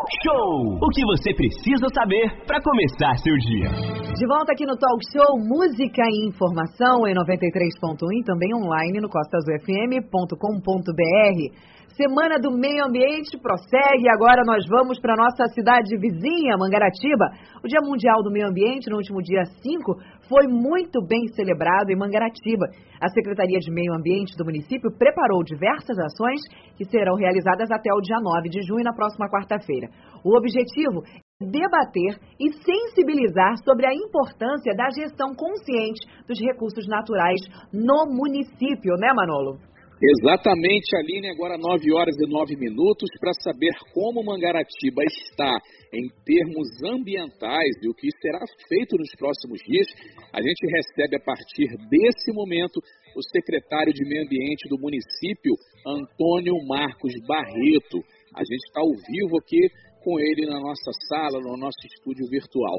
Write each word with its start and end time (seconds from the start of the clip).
Talk 0.00 0.08
Show. 0.24 0.80
O 0.80 0.88
que 0.88 1.04
você 1.04 1.34
precisa 1.34 1.86
saber 1.92 2.32
para 2.46 2.62
começar 2.62 3.18
seu 3.18 3.36
dia. 3.36 3.68
De 4.16 4.26
volta 4.26 4.52
aqui 4.52 4.64
no 4.64 4.74
Talk 4.76 4.98
Show, 5.12 5.38
música 5.38 6.02
e 6.08 6.26
informação 6.26 7.06
em 7.06 7.14
93.1 7.14 8.08
e 8.12 8.24
também 8.24 8.54
online 8.54 8.98
no 8.98 9.10
costasufm.com.br. 9.10 11.52
Semana 11.96 12.38
do 12.38 12.52
Meio 12.52 12.84
Ambiente 12.86 13.36
prossegue. 13.36 14.08
Agora 14.14 14.42
nós 14.46 14.64
vamos 14.68 15.00
para 15.00 15.16
nossa 15.16 15.46
cidade 15.52 15.96
vizinha, 15.98 16.56
Mangaratiba. 16.56 17.34
O 17.64 17.66
Dia 17.66 17.80
Mundial 17.82 18.22
do 18.22 18.30
Meio 18.30 18.46
Ambiente, 18.46 18.88
no 18.88 18.96
último 18.96 19.20
dia 19.20 19.44
5, 19.44 19.94
foi 20.28 20.46
muito 20.46 21.04
bem 21.04 21.26
celebrado 21.34 21.90
em 21.90 21.98
Mangaratiba. 21.98 22.66
A 23.00 23.08
Secretaria 23.08 23.58
de 23.58 23.72
Meio 23.72 23.92
Ambiente 23.92 24.36
do 24.36 24.44
município 24.44 24.90
preparou 24.96 25.42
diversas 25.42 25.98
ações 25.98 26.40
que 26.76 26.84
serão 26.84 27.16
realizadas 27.16 27.68
até 27.72 27.92
o 27.92 28.00
dia 28.00 28.20
9 28.20 28.48
de 28.48 28.62
junho, 28.62 28.84
na 28.84 28.94
próxima 28.94 29.28
quarta-feira. 29.28 29.88
O 30.24 30.36
objetivo 30.36 31.02
é 31.04 31.44
debater 31.44 32.20
e 32.38 32.52
sensibilizar 32.52 33.56
sobre 33.64 33.86
a 33.86 33.94
importância 33.94 34.74
da 34.76 34.88
gestão 34.90 35.34
consciente 35.34 36.06
dos 36.28 36.38
recursos 36.38 36.86
naturais 36.86 37.40
no 37.72 38.06
município, 38.06 38.94
né, 38.96 39.08
Manolo? 39.12 39.58
Exatamente, 40.02 40.96
Aline, 40.96 41.28
agora 41.28 41.58
9 41.58 41.92
horas 41.92 42.16
e 42.16 42.26
9 42.26 42.56
minutos, 42.56 43.10
para 43.20 43.34
saber 43.34 43.76
como 43.92 44.24
Mangaratiba 44.24 45.04
está 45.04 45.52
em 45.92 46.08
termos 46.24 46.68
ambientais 46.88 47.76
e 47.82 47.86
o 47.86 47.92
que 47.92 48.08
será 48.18 48.40
feito 48.66 48.96
nos 48.96 49.10
próximos 49.18 49.60
dias, 49.60 49.86
a 50.32 50.40
gente 50.40 50.66
recebe 50.72 51.16
a 51.16 51.20
partir 51.20 51.68
desse 51.90 52.32
momento 52.32 52.80
o 53.14 53.22
secretário 53.28 53.92
de 53.92 54.08
Meio 54.08 54.24
Ambiente 54.24 54.70
do 54.70 54.78
município, 54.78 55.52
Antônio 55.86 56.54
Marcos 56.66 57.12
Barreto. 57.28 58.00
A 58.34 58.40
gente 58.40 58.64
está 58.64 58.80
ao 58.80 58.88
vivo 58.88 59.36
aqui 59.36 59.68
com 60.02 60.18
ele 60.18 60.46
na 60.46 60.60
nossa 60.60 60.92
sala, 61.08 61.40
no 61.40 61.58
nosso 61.58 61.76
estúdio 61.84 62.26
virtual. 62.30 62.78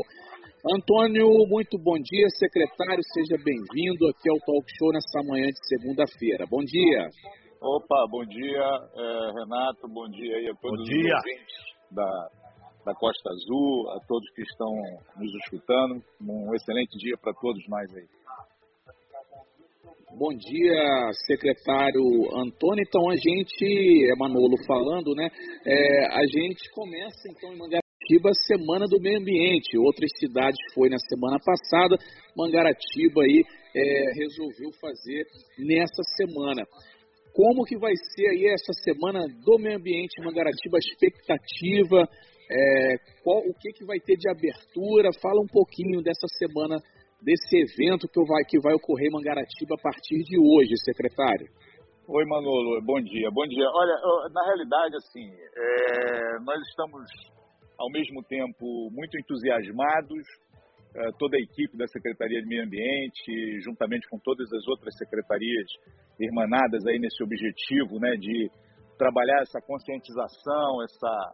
Antônio, 0.63 1.27
muito 1.47 1.75
bom 1.79 1.97
dia, 1.97 2.29
secretário, 2.37 3.01
seja 3.15 3.35
bem-vindo 3.43 4.07
aqui 4.07 4.29
ao 4.29 4.37
Talk 4.45 4.63
Show 4.77 4.91
nessa 4.93 5.23
manhã 5.27 5.47
de 5.47 5.57
segunda-feira. 5.67 6.45
Bom 6.47 6.63
dia. 6.63 7.09
Opa, 7.59 8.05
bom 8.07 8.23
dia, 8.23 8.61
é, 8.61 9.31
Renato, 9.41 9.87
bom 9.87 10.07
dia 10.09 10.37
aí 10.37 10.49
a 10.49 10.53
todos 10.61 10.79
os 10.79 10.87
ouvintes 10.87 11.57
da, 11.89 12.29
da 12.85 12.93
Costa 12.93 13.29
Azul, 13.31 13.89
a 13.89 14.05
todos 14.07 14.29
que 14.35 14.43
estão 14.43 14.71
nos 15.17 15.33
escutando. 15.45 15.99
Um 16.21 16.53
excelente 16.53 16.95
dia 16.99 17.17
para 17.17 17.33
todos 17.33 17.67
nós 17.67 17.95
aí. 17.95 18.05
Bom 20.15 20.29
dia, 20.29 21.11
secretário 21.25 22.03
Antônio. 22.37 22.83
Então, 22.87 23.09
a 23.09 23.15
gente, 23.15 24.11
é 24.11 24.15
Manolo 24.15 24.57
falando, 24.67 25.15
né? 25.15 25.27
É, 25.65 26.05
a 26.13 26.21
gente 26.27 26.69
começa 26.75 27.29
então 27.31 27.51
em 27.51 27.57
Mangaratiba 28.11 28.31
Semana 28.45 28.85
do 28.87 28.99
Meio 28.99 29.19
Ambiente. 29.19 29.77
Outras 29.77 30.09
cidades 30.19 30.59
foi 30.73 30.89
na 30.89 30.97
semana 30.97 31.37
passada. 31.39 31.97
Mangaratiba 32.35 33.23
aí 33.23 33.43
é, 33.73 34.11
resolveu 34.13 34.71
fazer 34.79 35.23
nessa 35.57 36.03
semana. 36.17 36.63
Como 37.33 37.63
que 37.63 37.77
vai 37.77 37.93
ser 37.95 38.27
aí 38.27 38.47
essa 38.47 38.73
semana 38.83 39.25
do 39.45 39.57
meio 39.57 39.77
ambiente 39.77 40.19
em 40.19 40.25
Mangaratiba? 40.25 40.77
A 40.77 40.83
expectativa, 40.83 42.09
é, 42.51 42.95
qual, 43.23 43.39
o 43.39 43.53
que, 43.53 43.71
que 43.71 43.85
vai 43.85 43.99
ter 43.99 44.17
de 44.17 44.29
abertura? 44.29 45.09
Fala 45.21 45.39
um 45.39 45.47
pouquinho 45.47 46.01
dessa 46.01 46.27
semana, 46.37 46.75
desse 47.23 47.55
evento 47.55 48.09
que 48.09 48.19
vai, 48.27 48.43
que 48.43 48.59
vai 48.59 48.73
ocorrer 48.73 49.07
em 49.07 49.13
Mangaratiba 49.13 49.75
a 49.79 49.81
partir 49.81 50.19
de 50.23 50.37
hoje, 50.37 50.75
secretário. 50.83 51.47
Oi, 52.09 52.25
Manolo, 52.25 52.81
bom 52.83 52.99
dia. 52.99 53.29
Bom 53.31 53.47
dia. 53.47 53.65
Olha, 53.65 53.95
na 54.33 54.43
realidade, 54.43 54.97
assim, 54.97 55.31
é, 55.31 56.39
nós 56.43 56.59
estamos 56.67 57.07
ao 57.81 57.89
mesmo 57.89 58.21
tempo 58.23 58.89
muito 58.91 59.17
entusiasmados, 59.17 60.23
é, 60.93 61.11
toda 61.17 61.35
a 61.37 61.41
equipe 61.41 61.75
da 61.77 61.87
Secretaria 61.87 62.41
de 62.41 62.47
Meio 62.47 62.63
Ambiente, 62.63 63.61
juntamente 63.61 64.07
com 64.09 64.19
todas 64.19 64.51
as 64.53 64.67
outras 64.67 64.95
secretarias 64.97 65.67
irmanadas 66.19 66.85
aí 66.85 66.99
nesse 66.99 67.23
objetivo, 67.23 67.97
né, 67.99 68.11
de 68.17 68.51
trabalhar 68.97 69.41
essa 69.41 69.59
conscientização, 69.61 70.83
essa 70.83 71.33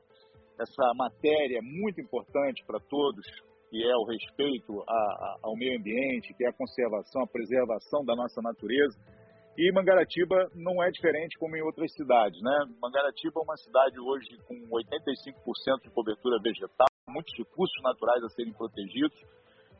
essa 0.59 0.91
matéria 0.96 1.62
muito 1.62 2.02
importante 2.02 2.63
para 2.66 2.80
todos, 2.80 3.24
que 3.69 3.84
é 3.84 3.96
o 3.96 4.06
respeito 4.06 4.84
a, 4.88 4.94
a, 4.94 5.38
ao 5.44 5.56
meio 5.56 5.78
ambiente, 5.78 6.34
que 6.34 6.44
é 6.44 6.50
a 6.50 6.53
conservação, 6.53 7.22
a 7.22 7.28
preservação 7.28 8.03
da 8.03 8.16
nossa 8.16 8.41
natureza. 8.41 8.97
E 9.57 9.72
Mangaratiba 9.72 10.51
não 10.53 10.84
é 10.84 10.91
diferente 10.91 11.35
como 11.40 11.57
em 11.57 11.63
outras 11.63 11.91
cidades, 11.94 12.40
né? 12.44 12.66
Mangaratiba 12.79 13.40
é 13.40 13.44
uma 13.44 13.57
cidade 13.57 14.00
hoje 14.00 14.38
com 14.47 14.53
85% 14.53 15.81
de 15.81 15.90
cobertura 15.90 16.38
vegetal, 16.40 16.85
muitos 17.09 17.35
recursos 17.35 17.81
naturais 17.81 18.23
a 18.23 18.29
serem 18.29 18.53
protegidos. 18.53 19.18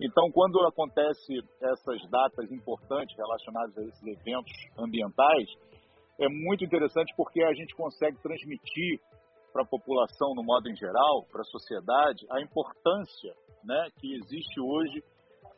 Então, 0.02 0.32
quando 0.32 0.60
acontece 0.66 1.44
essas 1.62 2.10
datas 2.10 2.52
importantes 2.52 3.16
relacionadas 3.16 3.78
a 3.78 3.84
esses 3.84 4.04
eventos 4.04 4.52
ambientais, 4.80 5.48
é 6.20 6.28
muito 6.28 6.66
interessante 6.66 7.14
porque 7.16 7.44
a 7.44 7.54
gente 7.54 7.76
consegue 7.76 8.18
transmitir 8.18 9.00
para 9.54 9.62
a 9.62 9.68
população 9.68 10.34
no 10.34 10.44
modo 10.44 10.68
em 10.70 10.76
geral, 10.76 11.24
para 11.32 11.42
a 11.42 11.52
sociedade, 11.52 12.26
a 12.32 12.42
importância 12.42 13.32
né, 13.64 13.90
que 14.00 14.16
existe 14.16 14.60
hoje 14.60 15.04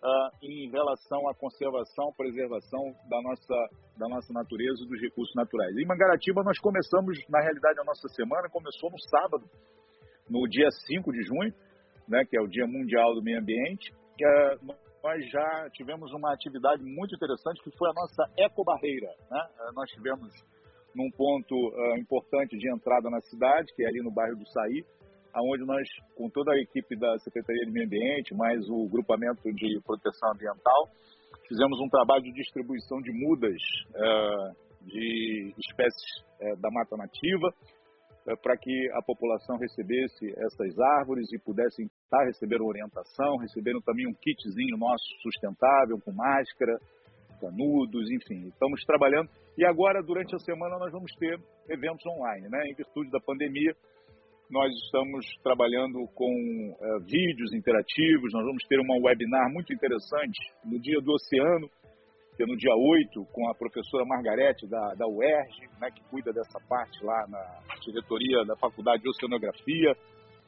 uh, 0.04 0.30
em 0.42 0.70
relação 0.70 1.28
à 1.28 1.36
conservação, 1.36 2.12
preservação 2.16 2.94
da 3.10 3.22
nossa, 3.22 3.56
da 3.98 4.08
nossa 4.08 4.34
natureza 4.34 4.84
e 4.84 4.88
dos 4.88 5.02
recursos 5.02 5.34
naturais. 5.36 5.76
Em 5.78 5.86
Mangaratiba, 5.86 6.44
nós 6.44 6.58
começamos, 6.60 7.18
na 7.30 7.42
realidade, 7.42 7.80
a 7.80 7.84
nossa 7.84 8.08
semana 8.10 8.50
começou 8.50 8.90
no 8.90 9.00
sábado, 9.00 9.46
no 10.30 10.48
dia 10.48 10.70
5 10.88 11.12
de 11.12 11.24
junho, 11.24 11.54
né, 12.08 12.24
que 12.26 12.38
é 12.38 12.42
o 12.42 12.48
Dia 12.48 12.66
Mundial 12.66 13.14
do 13.14 13.22
Meio 13.22 13.40
Ambiente. 13.40 13.92
Uh, 13.94 14.74
nós 15.04 15.30
já 15.30 15.70
tivemos 15.72 16.12
uma 16.12 16.34
atividade 16.34 16.84
muito 16.84 17.16
interessante 17.16 17.64
que 17.64 17.72
foi 17.78 17.90
a 17.90 17.94
nossa 17.94 18.24
ecobarreira. 18.38 19.08
Né? 19.30 19.42
Uh, 19.60 19.74
nós 19.74 19.90
tivemos 19.92 20.30
num 20.96 21.10
ponto 21.12 21.56
importante 22.00 22.58
de 22.58 22.68
entrada 22.68 23.12
na 23.12 23.22
cidade, 23.22 23.72
que 23.76 23.84
é 23.84 23.88
ali 23.88 24.02
no 24.02 24.12
bairro 24.12 24.36
do 24.36 24.46
Saí, 24.48 24.84
aonde 25.34 25.66
nós, 25.66 25.88
com 26.16 26.30
toda 26.30 26.52
a 26.54 26.60
equipe 26.60 26.96
da 26.98 27.18
Secretaria 27.20 27.66
de 27.66 27.72
Meio 27.72 27.86
Ambiente, 27.86 28.34
mais 28.36 28.68
o 28.70 28.88
grupamento 28.88 29.42
de 29.54 29.80
proteção 29.86 30.32
ambiental, 30.32 30.90
fizemos 31.48 31.80
um 31.80 31.90
trabalho 31.90 32.24
de 32.24 32.34
distribuição 32.34 33.02
de 33.02 33.12
mudas 33.12 33.62
uh, 33.90 34.86
de 34.86 35.54
espécies 35.58 36.24
uh, 36.42 36.62
da 36.62 36.70
mata 36.72 36.96
nativa, 36.98 37.54
para 38.44 38.56
que 38.58 38.92
a 38.94 39.02
população 39.02 39.58
recebesse 39.58 40.30
essas 40.38 40.78
árvores 41.00 41.32
e 41.34 41.40
pudessem 41.40 41.90
estar 42.04 42.24
recebendo 42.26 42.66
orientação, 42.66 43.38
receberam 43.38 43.82
também 43.82 44.08
um 44.08 44.14
kitzinho 44.14 44.78
nosso 44.78 45.06
sustentável, 45.24 46.00
com 46.04 46.12
máscara, 46.12 46.78
canudos, 47.40 48.12
enfim. 48.12 48.48
Estamos 48.50 48.84
trabalhando 48.86 49.30
e 49.58 49.66
agora, 49.66 50.04
durante 50.04 50.36
a 50.36 50.40
semana, 50.40 50.78
nós 50.78 50.92
vamos 50.92 51.12
ter 51.16 51.40
eventos 51.70 52.06
online, 52.06 52.48
né? 52.50 52.64
Em 52.68 52.76
virtude 52.76 53.10
da 53.10 53.20
pandemia, 53.20 53.76
nós 54.50 54.74
estamos 54.84 55.26
trabalhando 55.44 56.08
com 56.16 56.26
uh, 56.34 57.00
vídeos 57.06 57.54
interativos, 57.54 58.34
nós 58.34 58.44
vamos 58.44 58.64
ter 58.68 58.80
uma 58.80 58.98
webinar 58.98 59.52
muito 59.54 59.72
interessante 59.72 60.40
no 60.66 60.80
Dia 60.80 61.00
do 61.00 61.14
Oceano, 61.14 61.70
que 62.36 62.44
é 62.44 62.46
no 62.48 62.58
dia 62.58 62.74
8, 62.74 63.26
com 63.32 63.50
a 63.50 63.54
professora 63.54 64.06
Margarete 64.06 64.66
da, 64.68 64.96
da 64.96 65.06
UERJ, 65.06 65.70
né, 65.80 65.92
que 65.92 66.02
cuida 66.10 66.34
dessa 66.34 66.60
parte 66.68 67.04
lá 67.04 67.28
na 67.28 67.76
diretoria 67.82 68.46
da 68.46 68.56
Faculdade 68.56 69.04
de 69.04 69.10
Oceanografia. 69.10 69.96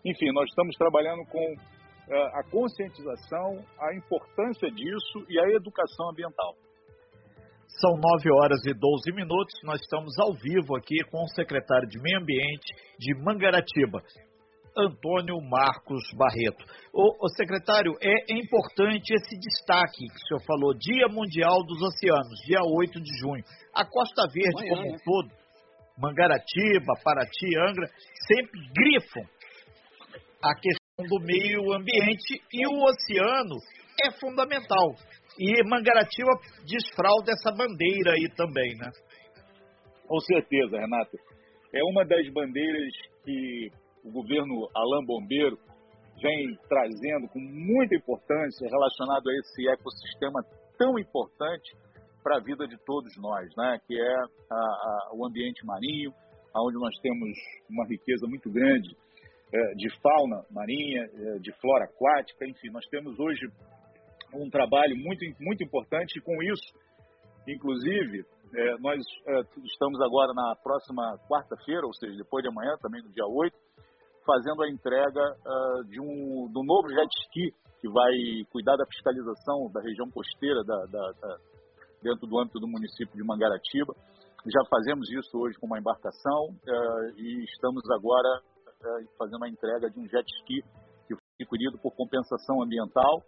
Enfim, 0.03 0.31
nós 0.31 0.49
estamos 0.49 0.75
trabalhando 0.77 1.23
com 1.25 1.53
uh, 1.53 2.39
a 2.39 2.43
conscientização, 2.49 3.63
a 3.77 3.93
importância 3.93 4.71
disso 4.71 5.25
e 5.29 5.39
a 5.39 5.49
educação 5.49 6.09
ambiental. 6.09 6.55
São 7.81 7.97
9 7.97 8.31
horas 8.31 8.63
e 8.67 8.73
12 8.75 9.11
minutos. 9.11 9.55
Nós 9.63 9.81
estamos 9.81 10.13
ao 10.19 10.33
vivo 10.35 10.77
aqui 10.77 10.97
com 11.09 11.23
o 11.23 11.27
secretário 11.29 11.89
de 11.89 11.99
Meio 11.99 12.19
Ambiente 12.19 12.75
de 12.99 13.15
Mangaratiba, 13.15 14.03
Antônio 14.77 15.41
Marcos 15.41 16.03
Barreto. 16.15 16.63
O, 16.93 17.25
o, 17.25 17.29
secretário, 17.29 17.97
é 17.99 18.33
importante 18.33 19.11
esse 19.15 19.35
destaque 19.35 20.05
que 20.05 20.13
o 20.13 20.27
senhor 20.27 20.45
falou, 20.45 20.77
Dia 20.77 21.07
Mundial 21.07 21.63
dos 21.65 21.81
Oceanos, 21.81 22.39
dia 22.45 22.61
8 22.61 23.01
de 23.01 23.17
junho. 23.19 23.43
A 23.73 23.83
Costa 23.83 24.27
Verde, 24.31 24.61
Amanhã, 24.61 24.75
como 24.75 24.87
um 24.87 24.91
né? 24.91 24.97
todo, 25.03 25.29
Mangaratiba, 25.97 26.93
Paraty, 27.03 27.57
Angra, 27.67 27.89
sempre 28.27 28.61
grifam 28.75 29.23
a 30.43 30.53
questão 30.53 31.07
do 31.07 31.19
meio 31.25 31.73
ambiente 31.73 32.43
e 32.53 32.67
o 32.67 32.83
oceano 32.83 33.57
é 34.05 34.11
fundamental. 34.19 34.95
E 35.39 35.63
Mangaratiba 35.67 36.31
desfralda 36.65 37.31
essa 37.31 37.51
bandeira 37.51 38.13
aí 38.13 38.29
também, 38.35 38.75
né? 38.77 38.91
Com 40.07 40.19
certeza, 40.19 40.77
Renato. 40.77 41.17
É 41.73 41.83
uma 41.83 42.05
das 42.05 42.27
bandeiras 42.33 42.91
que 43.23 43.71
o 44.03 44.11
governo 44.11 44.69
Alain 44.75 45.05
Bombeiro 45.05 45.57
vem 46.21 46.57
trazendo 46.67 47.27
com 47.29 47.39
muita 47.39 47.95
importância 47.95 48.67
relacionado 48.67 49.29
a 49.29 49.33
esse 49.39 49.69
ecossistema 49.69 50.43
tão 50.77 50.99
importante 50.99 51.71
para 52.21 52.37
a 52.37 52.43
vida 52.43 52.67
de 52.67 52.77
todos 52.85 53.15
nós, 53.17 53.49
né? 53.57 53.79
que 53.87 53.99
é 53.99 54.15
a, 54.51 54.55
a, 54.55 55.09
o 55.13 55.25
ambiente 55.25 55.65
marinho, 55.65 56.13
onde 56.55 56.77
nós 56.77 56.95
temos 57.01 57.29
uma 57.69 57.87
riqueza 57.87 58.27
muito 58.27 58.51
grande 58.51 58.95
é, 59.53 59.73
de 59.75 59.89
fauna 60.01 60.45
marinha, 60.51 61.03
é, 61.03 61.39
de 61.39 61.51
flora 61.59 61.85
aquática, 61.85 62.45
enfim, 62.45 62.69
nós 62.71 62.85
temos 62.87 63.17
hoje 63.19 63.47
um 64.33 64.49
trabalho 64.49 64.95
muito, 64.97 65.25
muito 65.39 65.63
importante 65.63 66.17
e 66.17 66.21
com 66.21 66.41
isso, 66.43 66.73
inclusive, 67.47 68.25
é, 68.53 68.77
nós 68.79 68.99
é, 69.27 69.41
estamos 69.65 69.99
agora 70.01 70.33
na 70.33 70.55
próxima 70.55 71.17
quarta-feira, 71.29 71.85
ou 71.85 71.93
seja, 71.93 72.17
depois 72.17 72.43
de 72.43 72.49
amanhã, 72.49 72.75
também 72.81 73.01
no 73.01 73.09
dia 73.09 73.25
8, 73.25 73.55
fazendo 74.25 74.63
a 74.63 74.69
entrega 74.69 75.21
uh, 75.21 75.83
de 75.85 75.99
um, 75.99 76.47
do 76.51 76.63
novo 76.63 76.89
jet 76.89 77.09
ski 77.25 77.53
que 77.79 77.89
vai 77.89 78.13
cuidar 78.51 78.75
da 78.77 78.85
fiscalização 78.85 79.71
da 79.73 79.81
região 79.81 80.09
costeira 80.11 80.63
da, 80.63 80.85
da, 80.85 81.11
da, 81.19 81.37
dentro 82.03 82.27
do 82.27 82.39
âmbito 82.39 82.59
do 82.59 82.67
município 82.67 83.15
de 83.15 83.23
Mangaratiba. 83.23 83.95
Já 84.45 84.61
fazemos 84.69 85.09
isso 85.09 85.37
hoje 85.37 85.57
com 85.59 85.65
uma 85.65 85.79
embarcação 85.79 86.49
uh, 86.49 87.17
e 87.17 87.43
estamos 87.45 87.81
agora 87.89 88.29
uh, 88.37 89.17
fazendo 89.17 89.43
a 89.43 89.49
entrega 89.49 89.89
de 89.89 89.99
um 89.99 90.07
jet 90.07 90.25
ski 90.41 90.61
que 91.07 91.15
foi 91.15 91.25
adquirido 91.39 91.77
por 91.79 91.95
compensação 91.95 92.61
ambiental 92.61 93.23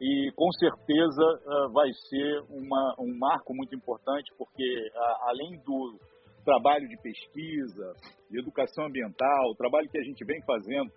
e 0.00 0.30
com 0.36 0.50
certeza 0.52 1.22
uh, 1.22 1.72
vai 1.72 1.90
ser 2.08 2.40
uma, 2.50 2.94
um 2.98 3.18
marco 3.18 3.54
muito 3.54 3.74
importante 3.74 4.32
porque 4.38 4.90
além 5.26 5.58
do 5.64 5.98
trabalho 6.44 6.88
de 6.88 6.96
pesquisa, 7.02 7.92
de 8.30 8.38
educação 8.38 8.86
ambiental, 8.86 9.50
o 9.50 9.56
trabalho 9.56 9.88
que 9.90 9.98
a 9.98 10.02
gente 10.02 10.24
vem 10.24 10.40
fazendo 10.46 10.90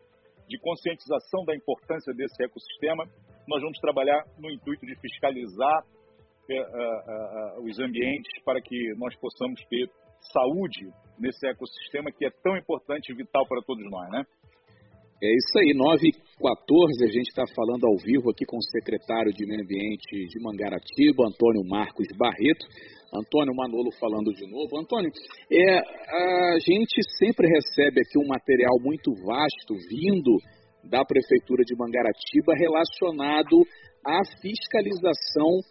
de 0.47 0.57
conscientização 0.59 1.43
da 1.45 1.55
importância 1.55 2.13
desse 2.13 2.43
ecossistema, 2.43 3.05
nós 3.47 3.61
vamos 3.61 3.79
trabalhar 3.79 4.23
no 4.37 4.49
intuito 4.51 4.85
de 4.85 4.95
fiscalizar 4.99 5.83
é, 6.49 6.57
é, 6.57 7.59
os 7.59 7.79
ambientes 7.79 8.31
para 8.43 8.61
que 8.61 8.93
nós 8.97 9.15
possamos 9.17 9.61
ter 9.69 9.89
saúde 10.33 10.91
nesse 11.17 11.47
ecossistema 11.47 12.11
que 12.11 12.25
é 12.25 12.29
tão 12.43 12.57
importante 12.57 13.11
e 13.11 13.15
vital 13.15 13.47
para 13.47 13.61
todos 13.61 13.83
nós, 13.89 14.09
né? 14.09 14.23
É 15.23 15.29
isso 15.35 15.59
aí, 15.59 15.73
9 15.75 16.09
14 16.41 17.05
a 17.05 17.11
gente 17.13 17.29
está 17.29 17.45
falando 17.53 17.85
ao 17.85 17.95
vivo 17.97 18.31
aqui 18.31 18.43
com 18.43 18.57
o 18.57 18.69
secretário 18.73 19.31
de 19.31 19.45
Meio 19.45 19.61
Ambiente 19.61 20.25
de 20.25 20.41
Mangaratiba, 20.41 21.27
Antônio 21.29 21.61
Marcos 21.63 22.07
Barreto. 22.17 22.65
Antônio 23.13 23.53
Manolo 23.53 23.91
falando 23.99 24.33
de 24.33 24.49
novo. 24.49 24.79
Antônio, 24.79 25.11
é, 25.51 25.77
a 25.77 26.57
gente 26.65 26.95
sempre 27.19 27.45
recebe 27.47 28.01
aqui 28.01 28.17
um 28.17 28.27
material 28.27 28.79
muito 28.81 29.13
vasto 29.13 29.75
vindo 29.89 30.37
da 30.89 31.05
Prefeitura 31.05 31.61
de 31.63 31.75
Mangaratiba 31.75 32.55
relacionado 32.55 33.61
à 34.03 34.25
fiscalização 34.41 35.61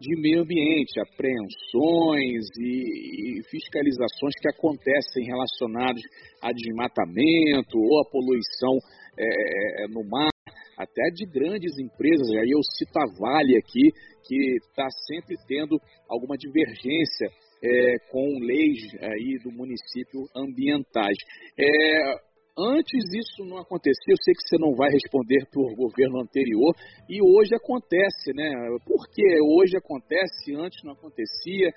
de 0.00 0.20
meio 0.20 0.42
ambiente, 0.42 1.00
apreensões 1.00 2.46
e, 2.58 3.38
e, 3.38 3.42
fiscalizações 3.50 4.34
que 4.40 4.48
acontecem 4.48 5.24
relacionadas 5.26 6.02
a 6.42 6.52
desmatamento 6.52 7.78
ou 7.78 8.00
a 8.00 8.10
poluição 8.10 8.78
é, 9.18 9.84
é, 9.84 9.88
no 9.88 10.08
mar, 10.08 10.30
até 10.76 11.10
de 11.14 11.26
grandes 11.26 11.76
empresas. 11.78 12.30
Aí 12.30 12.50
eu 12.50 12.60
cito 12.76 12.98
a 12.98 13.06
Vale 13.18 13.56
aqui, 13.56 13.90
que 14.26 14.56
está 14.56 14.86
sempre 15.06 15.36
tendo 15.46 15.76
alguma 16.08 16.36
divergência 16.36 17.28
é, 17.62 17.98
com 18.10 18.38
leis 18.40 18.94
aí 19.02 19.38
do 19.42 19.50
município 19.50 20.28
ambientais. 20.36 21.16
É, 21.58 22.27
Antes 22.58 23.04
isso 23.14 23.44
não 23.44 23.58
acontecia, 23.58 24.12
eu 24.12 24.16
sei 24.20 24.34
que 24.34 24.42
você 24.42 24.58
não 24.58 24.74
vai 24.74 24.90
responder 24.90 25.46
por 25.52 25.76
governo 25.76 26.20
anterior, 26.20 26.74
e 27.08 27.22
hoje 27.22 27.54
acontece, 27.54 28.32
né? 28.34 28.50
Por 28.84 29.06
que 29.08 29.22
hoje 29.40 29.76
acontece, 29.76 30.56
antes 30.56 30.82
não 30.82 30.92
acontecia? 30.92 31.70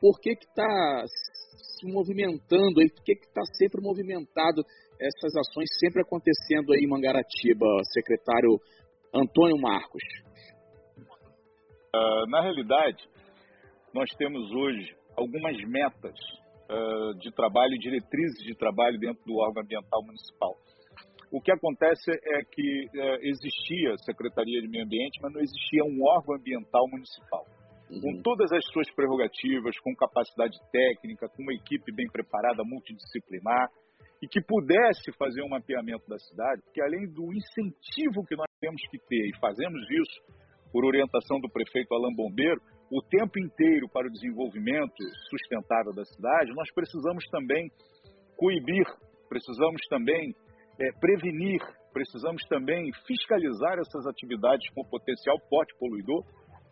Por 0.00 0.18
que 0.20 0.30
está 0.30 1.04
se 1.06 1.86
movimentando 1.86 2.80
aí? 2.80 2.90
Por 2.90 3.04
que 3.04 3.12
está 3.12 3.42
sempre 3.56 3.80
movimentado 3.80 4.62
essas 5.00 5.36
ações 5.36 5.68
sempre 5.78 6.02
acontecendo 6.02 6.72
aí 6.72 6.80
em 6.82 6.88
Mangaratiba, 6.88 7.66
secretário 7.92 8.58
Antônio 9.14 9.56
Marcos? 9.56 10.02
Uh, 11.94 12.26
na 12.28 12.42
realidade, 12.42 13.04
nós 13.94 14.10
temos 14.18 14.50
hoje 14.50 14.96
algumas 15.16 15.56
metas 15.68 16.18
uh, 16.70 17.14
de 17.18 17.30
trabalho, 17.32 17.78
diretrizes 17.78 18.42
de 18.44 18.54
trabalho 18.54 18.98
dentro 18.98 19.22
do 19.24 19.36
órgão 19.36 19.62
ambiental 19.62 20.02
municipal. 20.04 20.54
O 21.32 21.40
que 21.40 21.50
acontece 21.50 22.10
é 22.10 22.44
que 22.44 22.86
uh, 22.86 23.18
existia 23.22 23.96
Secretaria 23.98 24.60
de 24.60 24.68
Meio 24.68 24.84
Ambiente, 24.84 25.18
mas 25.20 25.32
não 25.32 25.40
existia 25.40 25.84
um 25.84 26.04
órgão 26.04 26.36
ambiental 26.36 26.86
municipal. 26.88 27.44
Uhum. 27.90 28.00
Com 28.00 28.22
todas 28.22 28.52
as 28.52 28.64
suas 28.72 28.90
prerrogativas, 28.94 29.78
com 29.80 29.94
capacidade 29.94 30.58
técnica, 30.70 31.28
com 31.28 31.42
uma 31.42 31.52
equipe 31.52 31.92
bem 31.92 32.06
preparada, 32.08 32.62
multidisciplinar, 32.64 33.68
e 34.22 34.28
que 34.28 34.40
pudesse 34.40 35.12
fazer 35.18 35.42
um 35.42 35.50
mapeamento 35.50 36.08
da 36.08 36.18
cidade, 36.18 36.62
porque 36.62 36.80
além 36.80 37.06
do 37.12 37.32
incentivo 37.34 38.24
que 38.24 38.36
nós 38.36 38.48
temos 38.58 38.80
que 38.88 38.98
ter, 38.98 39.28
e 39.28 39.38
fazemos 39.38 39.82
isso 39.90 40.22
por 40.72 40.84
orientação 40.84 41.38
do 41.40 41.48
prefeito 41.50 41.94
Alain 41.94 42.14
Bombeiro, 42.14 42.60
o 42.90 43.02
tempo 43.02 43.38
inteiro 43.38 43.88
para 43.88 44.06
o 44.06 44.10
desenvolvimento 44.10 45.02
sustentável 45.30 45.92
da 45.94 46.04
cidade, 46.04 46.54
nós 46.54 46.70
precisamos 46.74 47.24
também 47.30 47.70
coibir, 48.36 48.84
precisamos 49.28 49.80
também 49.88 50.34
é, 50.78 50.92
prevenir, 51.00 51.60
precisamos 51.92 52.42
também 52.48 52.92
fiscalizar 53.06 53.78
essas 53.78 54.06
atividades 54.06 54.68
com 54.74 54.84
potencial 54.84 55.38
forte 55.48 55.74
poluidor, 55.78 56.24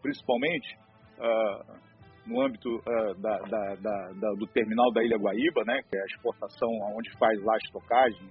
principalmente 0.02 0.76
ah, 1.18 1.78
no 2.26 2.40
âmbito 2.42 2.68
ah, 2.86 3.14
da, 3.18 3.38
da, 3.38 3.74
da, 3.76 4.30
do 4.38 4.46
terminal 4.48 4.92
da 4.92 5.02
Ilha 5.04 5.16
Guaíba, 5.16 5.64
né, 5.64 5.80
que 5.88 5.96
é 5.96 6.02
a 6.02 6.06
exportação, 6.06 6.68
onde 6.96 7.10
faz 7.18 7.40
lá 7.42 7.54
a 7.54 7.58
estocagem 7.58 8.28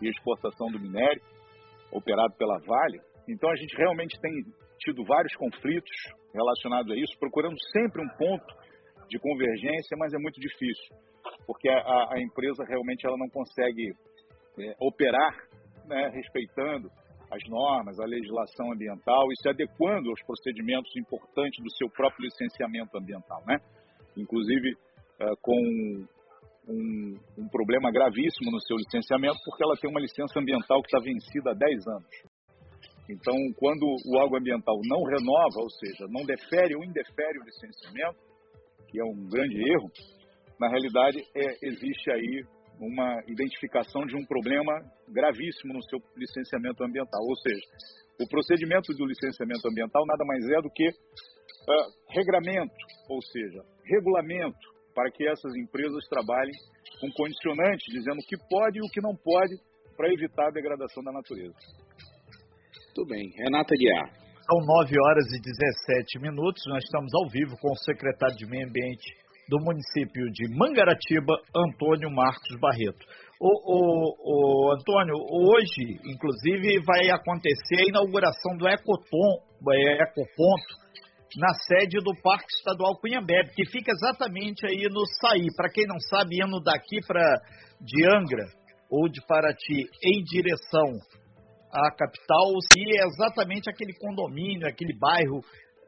e 0.00 0.08
exportação 0.08 0.68
do 0.68 0.80
minério, 0.80 1.20
operado 1.92 2.34
pela 2.38 2.58
Vale. 2.60 3.00
Então 3.28 3.50
a 3.50 3.56
gente 3.56 3.76
realmente 3.76 4.18
tem 4.20 4.32
tido 4.78 5.04
vários 5.04 5.34
conflitos 5.36 5.90
relacionados 6.32 6.90
a 6.92 6.96
isso, 6.96 7.18
procurando 7.18 7.56
sempre 7.72 8.02
um 8.02 8.08
ponto 8.16 8.54
de 9.08 9.18
convergência, 9.18 9.96
mas 9.98 10.12
é 10.12 10.18
muito 10.18 10.40
difícil, 10.40 10.94
porque 11.46 11.68
a, 11.68 12.14
a 12.14 12.20
empresa 12.20 12.64
realmente 12.64 13.06
ela 13.06 13.16
não 13.18 13.28
consegue 13.28 13.92
é, 14.58 14.74
operar 14.78 15.34
né, 15.86 16.08
respeitando 16.14 16.90
as 17.30 17.42
normas, 17.48 17.98
a 18.00 18.06
legislação 18.06 18.72
ambiental 18.72 19.30
e 19.30 19.36
se 19.40 19.48
adequando 19.48 20.10
aos 20.10 20.22
procedimentos 20.24 20.90
importantes 20.96 21.62
do 21.62 21.70
seu 21.76 21.88
próprio 21.88 22.24
licenciamento 22.24 22.96
ambiental, 22.98 23.42
né? 23.46 23.58
Inclusive 24.16 24.72
uh, 24.72 25.36
com 25.40 26.06
um, 26.68 27.16
um, 27.38 27.48
problema 27.48 27.90
gravíssimo 27.92 28.50
no 28.50 28.60
seu 28.60 28.76
licenciamento, 28.76 29.38
porque 29.44 29.62
ela 29.62 29.76
tem 29.76 29.88
uma 29.88 30.00
licença 30.00 30.38
ambiental 30.38 30.82
que 30.82 30.88
está 30.88 30.98
vencida 30.98 31.52
há 31.52 31.54
10 31.54 31.86
anos. 31.86 32.29
Então, 33.10 33.34
quando 33.56 33.82
o 33.82 34.16
órgão 34.16 34.38
ambiental 34.38 34.78
não 34.84 35.02
renova, 35.02 35.58
ou 35.58 35.70
seja, 35.70 36.06
não 36.08 36.24
defere 36.24 36.76
ou 36.76 36.84
indefere 36.84 37.38
o 37.38 37.44
licenciamento, 37.44 38.18
que 38.88 39.00
é 39.00 39.04
um 39.04 39.28
grande 39.28 39.56
erro, 39.72 39.90
na 40.58 40.68
realidade 40.68 41.18
é, 41.34 41.66
existe 41.66 42.10
aí 42.12 42.44
uma 42.78 43.20
identificação 43.26 44.06
de 44.06 44.16
um 44.16 44.24
problema 44.24 44.72
gravíssimo 45.08 45.74
no 45.74 45.82
seu 45.82 45.98
licenciamento 46.16 46.82
ambiental. 46.82 47.20
Ou 47.22 47.36
seja, 47.36 47.60
o 48.20 48.28
procedimento 48.28 48.92
do 48.94 49.06
licenciamento 49.06 49.66
ambiental 49.68 50.04
nada 50.06 50.24
mais 50.24 50.44
é 50.48 50.62
do 50.62 50.70
que 50.70 50.88
uh, 50.88 51.90
regramento, 52.08 52.74
ou 53.08 53.20
seja, 53.22 53.62
regulamento 53.84 54.58
para 54.94 55.10
que 55.10 55.26
essas 55.28 55.54
empresas 55.56 56.06
trabalhem 56.08 56.54
com 57.00 57.10
condicionantes, 57.12 57.92
dizendo 57.92 58.18
o 58.18 58.26
que 58.26 58.36
pode 58.48 58.78
e 58.78 58.82
o 58.82 58.90
que 58.90 59.00
não 59.00 59.16
pode 59.16 59.56
para 59.96 60.12
evitar 60.12 60.48
a 60.48 60.50
degradação 60.50 61.02
da 61.02 61.12
natureza. 61.12 61.54
Muito 62.90 63.06
bem. 63.06 63.30
Renata 63.38 63.74
Guiar. 63.78 64.10
São 64.50 64.58
9 64.66 64.94
horas 64.98 65.26
e 65.30 65.40
17 65.40 66.18
minutos. 66.18 66.60
Nós 66.66 66.82
estamos 66.82 67.14
ao 67.14 67.30
vivo 67.30 67.56
com 67.60 67.70
o 67.70 67.78
secretário 67.84 68.36
de 68.36 68.46
Meio 68.46 68.66
Ambiente 68.66 69.14
do 69.48 69.58
município 69.62 70.26
de 70.32 70.56
Mangaratiba, 70.56 71.34
Antônio 71.54 72.10
Marcos 72.10 72.58
Barreto. 72.60 73.06
O, 73.40 73.46
o, 73.46 74.68
o, 74.68 74.72
Antônio, 74.72 75.14
hoje, 75.14 76.00
inclusive, 76.04 76.82
vai 76.84 77.10
acontecer 77.10 77.78
a 77.78 77.88
inauguração 77.88 78.56
do 78.56 78.68
Ecoton, 78.68 79.38
é, 79.70 80.02
Ecoponto 80.02 80.80
na 81.38 81.54
sede 81.54 81.98
do 82.02 82.12
Parque 82.22 82.52
Estadual 82.58 82.98
Cunhambebe, 83.00 83.54
que 83.54 83.70
fica 83.70 83.92
exatamente 83.92 84.66
aí 84.66 84.82
no 84.90 85.06
Saí. 85.20 85.46
Para 85.56 85.70
quem 85.70 85.86
não 85.86 85.98
sabe, 86.10 86.42
indo 86.44 86.60
daqui 86.60 86.98
para 87.06 87.40
de 87.80 88.04
Angra 88.10 88.46
ou 88.90 89.08
de 89.08 89.24
Paraty 89.26 89.86
em 90.02 90.22
direção 90.24 90.98
a 91.72 91.90
capital, 91.94 92.52
se 92.72 92.80
é 92.98 93.06
exatamente 93.06 93.70
aquele 93.70 93.92
condomínio, 93.94 94.66
aquele 94.66 94.96
bairro 94.98 95.40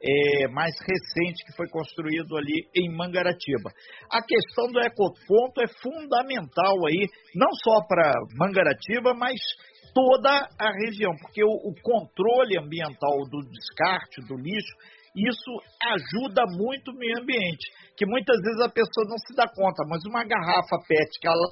é, 0.03 0.49
mais 0.49 0.75
recente 0.81 1.45
que 1.47 1.57
foi 1.57 1.69
construído 1.69 2.37
ali 2.37 2.69
em 2.75 2.91
Mangaratiba. 2.95 3.71
A 4.11 4.21
questão 4.23 4.67
do 4.73 4.81
ecoponto 4.81 5.61
é 5.63 5.69
fundamental 5.81 6.75
aí, 6.87 7.07
não 7.35 7.51
só 7.63 7.87
para 7.87 8.13
Mangaratiba, 8.37 9.15
mas 9.15 9.39
toda 9.95 10.49
a 10.59 10.73
região, 10.85 11.13
porque 11.21 11.45
o, 11.45 11.49
o 11.49 11.75
controle 11.83 12.59
ambiental 12.59 13.19
do 13.31 13.41
descarte, 13.49 14.21
do 14.27 14.37
lixo, 14.37 14.75
isso 15.15 15.53
ajuda 15.93 16.43
muito 16.57 16.91
o 16.91 16.97
meio 16.97 17.21
ambiente, 17.21 17.69
que 17.97 18.07
muitas 18.07 18.37
vezes 18.41 18.61
a 18.63 18.73
pessoa 18.73 19.07
não 19.07 19.19
se 19.19 19.37
dá 19.37 19.47
conta, 19.47 19.85
mas 19.87 20.03
uma 20.07 20.25
garrafa 20.25 20.79
PET 20.89 21.21
que 21.21 21.29
ela 21.29 21.47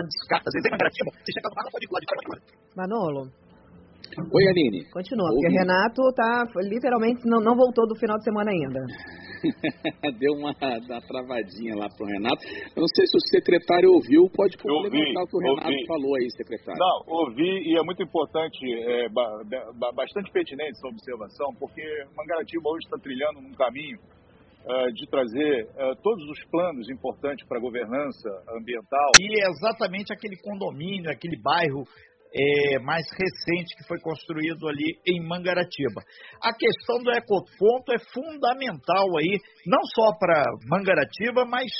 descarta, 0.00 0.48
às 0.48 0.54
vezes 0.54 0.66
é 0.66 0.76
você 1.04 1.32
chega 1.32 1.48
lá, 1.54 1.62
pode 1.70 1.84
ir 1.84 2.76
Manolo. 2.76 3.30
Oi, 4.12 4.44
Aline. 4.48 4.84
Continua, 4.92 5.28
porque 5.32 5.48
o 5.48 5.58
Renato 5.58 6.02
tá, 6.14 6.44
literalmente 6.68 7.24
não, 7.24 7.40
não 7.40 7.56
voltou 7.56 7.86
do 7.88 7.96
final 7.96 8.18
de 8.18 8.24
semana 8.24 8.50
ainda. 8.50 8.80
Deu 10.20 10.34
uma, 10.34 10.52
uma 10.52 11.00
travadinha 11.00 11.74
lá 11.74 11.88
pro 11.96 12.06
Renato. 12.06 12.44
Eu 12.76 12.80
não 12.80 12.90
sei 12.92 13.06
se 13.06 13.16
o 13.16 13.20
secretário 13.32 13.90
ouviu, 13.90 14.28
pode 14.36 14.58
complementar 14.58 15.24
o 15.24 15.26
que 15.26 15.36
o 15.36 15.40
Renato 15.40 15.68
ouvi. 15.68 15.86
falou 15.86 16.14
aí, 16.16 16.28
secretário. 16.36 16.78
Não, 16.78 16.96
ouvi 17.08 17.72
e 17.72 17.78
é 17.78 17.82
muito 17.82 18.02
importante, 18.02 18.60
é, 18.84 19.08
bastante 19.96 20.30
pertinente 20.30 20.76
essa 20.76 20.88
observação, 20.88 21.48
porque 21.58 21.82
Mangaratiba 22.14 22.68
hoje 22.68 22.84
está 22.84 22.98
trilhando 22.98 23.40
um 23.40 23.52
caminho 23.52 23.98
de 24.94 25.06
trazer 25.10 25.64
uh, 25.64 25.96
todos 26.02 26.24
os 26.30 26.44
planos 26.50 26.88
importantes 26.88 27.46
para 27.48 27.58
a 27.58 27.60
governança 27.60 28.28
ambiental. 28.56 29.12
E 29.18 29.42
é 29.42 29.48
exatamente 29.48 30.12
aquele 30.12 30.36
condomínio, 30.36 31.10
aquele 31.10 31.40
bairro 31.42 31.84
é, 32.34 32.78
mais 32.78 33.04
recente 33.10 33.76
que 33.76 33.86
foi 33.86 34.00
construído 34.00 34.66
ali 34.68 34.98
em 35.06 35.20
Mangaratiba. 35.26 36.00
A 36.40 36.52
questão 36.54 37.02
do 37.02 37.10
ecoponto 37.10 37.92
é 37.92 37.98
fundamental 38.12 39.06
aí, 39.18 39.38
não 39.66 39.80
só 39.94 40.16
para 40.18 40.42
Mangaratiba, 40.68 41.44
mas 41.44 41.70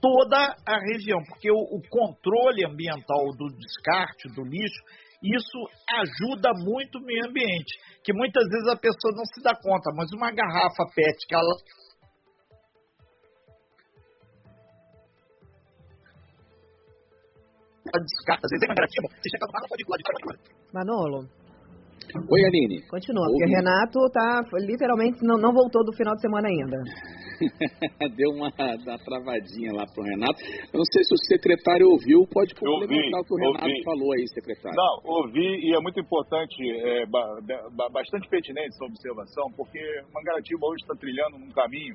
toda 0.00 0.56
a 0.66 0.78
região, 0.92 1.18
porque 1.28 1.50
o, 1.50 1.58
o 1.58 1.80
controle 1.90 2.64
ambiental 2.64 3.26
do 3.36 3.48
descarte, 3.56 4.28
do 4.34 4.44
lixo, 4.44 4.82
isso 5.22 5.58
ajuda 5.98 6.52
muito 6.54 6.98
o 6.98 7.04
meio 7.04 7.26
ambiente, 7.26 7.74
que 8.04 8.12
muitas 8.12 8.44
vezes 8.48 8.68
a 8.68 8.76
pessoa 8.76 9.12
não 9.14 9.24
se 9.26 9.42
dá 9.42 9.52
conta, 9.52 9.90
mas 9.94 10.08
uma 10.12 10.30
garrafa 10.30 10.86
PET 10.94 11.26
que 11.26 11.34
ela 11.34 11.54
descarta, 17.96 18.44
às 18.44 18.50
vezes 18.50 18.64
é 18.64 18.68
negativo. 18.68 19.06
Você 19.08 19.28
chega 19.30 19.46
lá, 19.46 19.60
pode 19.68 19.82
ir 19.82 20.72
Manolo. 20.72 21.28
Oi, 22.08 22.40
Aline. 22.46 22.80
Continua, 22.88 23.26
porque 23.26 23.44
o 23.44 23.56
Renato 23.56 23.98
tá, 24.10 24.40
literalmente 24.64 25.18
não, 25.22 25.36
não 25.36 25.52
voltou 25.52 25.84
do 25.84 25.92
final 25.92 26.14
de 26.14 26.22
semana 26.22 26.48
ainda. 26.48 26.78
Deu 28.16 28.30
uma, 28.30 28.48
uma 28.48 28.98
travadinha 28.98 29.72
lá 29.72 29.84
pro 29.92 30.02
Renato. 30.02 30.40
Eu 30.72 30.78
não 30.78 30.88
sei 30.90 31.04
se 31.04 31.12
o 31.12 31.18
secretário 31.28 31.86
ouviu, 31.90 32.26
pode 32.32 32.54
complementar 32.54 33.20
o 33.20 33.24
que 33.24 33.34
o 33.34 33.36
Renato 33.36 33.68
ouvi. 33.68 33.84
falou 33.84 34.12
aí, 34.14 34.26
secretário. 34.28 34.76
Não, 34.76 34.94
ouvi 35.04 35.68
e 35.68 35.76
é 35.76 35.80
muito 35.80 36.00
importante, 36.00 36.56
é, 36.64 37.04
bastante 37.92 38.28
pertinente 38.28 38.68
essa 38.68 38.84
observação, 38.84 39.52
porque 39.56 39.78
Mangaratiba 40.12 40.66
hoje 40.66 40.82
está 40.82 40.94
trilhando 40.94 41.36
um 41.36 41.50
caminho 41.50 41.94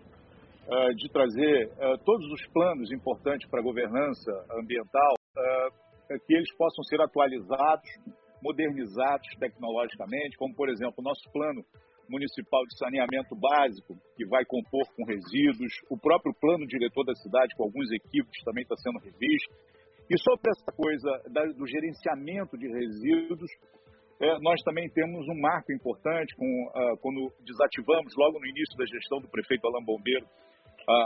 uh, 0.68 0.94
de 0.96 1.10
trazer 1.10 1.68
uh, 1.74 1.98
todos 2.06 2.26
os 2.32 2.46
planos 2.54 2.92
importantes 2.92 3.50
para 3.50 3.60
a 3.60 3.64
governança 3.64 4.32
ambiental 4.60 5.14
uh, 5.38 5.73
que 6.26 6.34
eles 6.34 6.54
possam 6.56 6.84
ser 6.84 7.02
atualizados, 7.02 7.90
modernizados 8.42 9.28
tecnologicamente, 9.40 10.38
como, 10.38 10.54
por 10.54 10.70
exemplo, 10.70 10.96
o 10.98 11.04
nosso 11.04 11.30
plano 11.32 11.64
municipal 12.10 12.64
de 12.66 12.78
saneamento 12.78 13.36
básico, 13.36 13.96
que 14.16 14.26
vai 14.26 14.44
compor 14.46 14.86
com 14.96 15.06
resíduos, 15.06 15.74
o 15.90 15.98
próprio 15.98 16.34
plano 16.34 16.68
diretor 16.68 17.06
da 17.06 17.16
cidade, 17.16 17.56
com 17.56 17.64
alguns 17.64 17.92
equipes, 17.92 18.44
também 18.44 18.64
está 18.64 18.76
sendo 18.76 19.00
revisto. 19.00 19.54
E 20.10 20.20
sobre 20.20 20.52
essa 20.52 20.72
coisa 20.76 21.10
do 21.56 21.66
gerenciamento 21.66 22.58
de 22.58 22.68
resíduos, 22.68 23.50
é, 24.20 24.40
nós 24.40 24.62
também 24.64 24.90
temos 24.90 25.28
um 25.28 25.40
marco 25.40 25.72
importante 25.72 26.36
com, 26.36 26.46
uh, 26.46 26.98
quando 27.02 27.32
desativamos, 27.46 28.14
logo 28.18 28.40
no 28.40 28.46
início 28.46 28.78
da 28.78 28.86
gestão 28.86 29.20
do 29.20 29.30
prefeito 29.30 29.66
Alain 29.66 29.84
Bombeiro, 29.84 30.28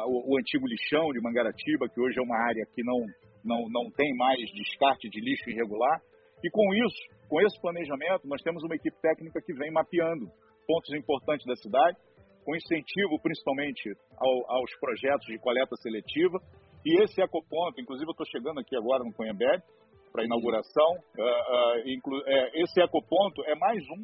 o, 0.08 0.34
o, 0.34 0.38
antigo 0.40 0.68
lixão 0.68 1.12
de 1.14 1.22
Mangaratiba, 1.22 1.88
que 1.88 2.00
hoje 2.00 2.18
é 2.18 2.22
uma 2.22 2.38
área 2.38 2.66
que 2.74 2.84
não, 2.84 3.06
não, 3.48 3.68
não 3.70 3.90
tem 3.92 4.14
mais 4.16 4.38
descarte 4.52 5.10
de 5.10 5.20
lixo 5.22 5.50
irregular. 5.50 6.02
E 6.44 6.50
com 6.52 6.74
isso, 6.74 7.02
com 7.30 7.42
esse 7.42 7.60
planejamento, 7.62 8.28
nós 8.28 8.42
temos 8.44 8.64
uma 8.64 8.76
equipe 8.76 8.96
técnica 9.02 9.42
que 9.42 9.54
vem 9.54 9.72
mapeando 9.72 10.30
pontos 10.68 10.94
importantes 10.94 11.46
da 11.48 11.56
cidade, 11.56 11.98
com 12.44 12.56
incentivo 12.56 13.20
principalmente 13.24 13.90
ao, 14.18 14.52
aos 14.52 14.72
projetos 14.80 15.26
de 15.26 15.40
coleta 15.40 15.76
seletiva. 15.78 16.38
E 16.86 17.02
esse 17.02 17.22
ecoponto, 17.22 17.82
inclusive 17.82 18.08
eu 18.08 18.12
estou 18.12 18.28
chegando 18.28 18.60
aqui 18.60 18.76
agora 18.76 19.04
no 19.04 19.14
Conhembebe, 19.14 19.64
para 20.12 20.26
inauguração, 20.26 20.92
uh, 20.94 21.22
uh, 21.22 22.28
é, 22.28 22.62
esse 22.62 22.82
ecoponto 22.82 23.44
é 23.46 23.56
mais 23.56 23.84
um 23.90 24.04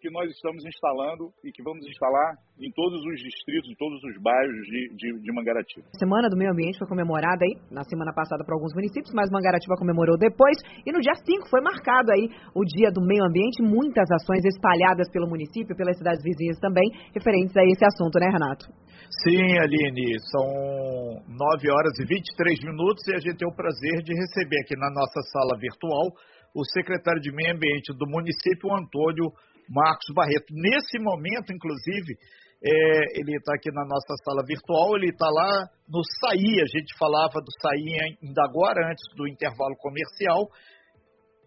que 0.00 0.10
nós 0.10 0.30
estamos 0.30 0.64
instalando 0.64 1.32
e 1.44 1.50
que 1.50 1.62
vamos 1.62 1.86
instalar 1.86 2.36
em 2.60 2.70
todos 2.72 3.00
os 3.00 3.16
distritos, 3.20 3.70
em 3.70 3.76
todos 3.76 4.02
os 4.04 4.16
bairros 4.22 4.62
de, 4.66 4.80
de, 4.96 5.08
de 5.20 5.30
Mangaratiba. 5.32 5.86
A 5.94 5.98
Semana 5.98 6.28
do 6.28 6.36
Meio 6.36 6.52
Ambiente 6.52 6.78
foi 6.78 6.88
comemorada 6.88 7.44
aí 7.44 7.54
na 7.70 7.84
semana 7.84 8.12
passada 8.12 8.44
para 8.44 8.54
alguns 8.54 8.74
municípios, 8.74 9.12
mas 9.14 9.30
Mangaratiba 9.30 9.76
comemorou 9.76 10.16
depois. 10.16 10.56
E 10.84 10.92
no 10.92 11.00
dia 11.00 11.14
5 11.14 11.48
foi 11.48 11.60
marcado 11.60 12.12
aí 12.12 12.28
o 12.54 12.64
Dia 12.64 12.90
do 12.90 13.04
Meio 13.04 13.24
Ambiente, 13.24 13.62
muitas 13.62 14.08
ações 14.10 14.44
espalhadas 14.44 15.10
pelo 15.10 15.28
município, 15.28 15.76
pelas 15.76 15.96
cidades 15.98 16.22
vizinhas 16.22 16.58
também, 16.60 16.86
referentes 17.14 17.56
a 17.56 17.64
esse 17.64 17.84
assunto, 17.84 18.18
né, 18.20 18.28
Renato? 18.32 18.66
Sim, 19.22 19.58
Aline, 19.58 20.18
são 20.32 21.22
9 21.28 21.70
horas 21.70 21.94
e 22.00 22.04
23 22.04 22.64
minutos 22.64 23.06
e 23.06 23.14
a 23.14 23.20
gente 23.20 23.38
tem 23.38 23.48
o 23.48 23.54
prazer 23.54 24.02
de 24.02 24.12
receber 24.12 24.60
aqui 24.60 24.76
na 24.76 24.90
nossa 24.90 25.20
sala 25.32 25.56
virtual 25.58 26.10
o 26.56 26.64
secretário 26.64 27.20
de 27.20 27.30
Meio 27.30 27.54
Ambiente 27.54 27.92
do 27.92 28.06
município, 28.08 28.72
Antônio 28.72 29.30
Marcos 29.68 30.06
Barreto. 30.14 30.52
Nesse 30.52 30.98
momento, 30.98 31.52
inclusive, 31.52 32.14
é, 32.62 33.20
ele 33.20 33.36
está 33.36 33.54
aqui 33.54 33.70
na 33.70 33.84
nossa 33.84 34.14
sala 34.24 34.42
virtual, 34.46 34.96
ele 34.96 35.10
está 35.10 35.28
lá 35.28 35.68
no 35.88 36.02
SAI, 36.20 36.62
a 36.62 36.70
gente 36.72 36.96
falava 36.98 37.40
do 37.40 37.52
SAI 37.60 38.16
ainda 38.24 38.42
agora, 38.44 38.88
antes 38.90 39.04
do 39.16 39.28
intervalo 39.28 39.76
comercial, 39.76 40.48